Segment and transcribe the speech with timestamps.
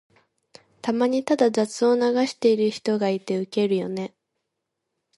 [0.81, 4.15] たまにただ雑音を流してる人がいてウケるよね。